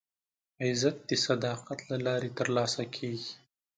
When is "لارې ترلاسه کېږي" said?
2.05-3.33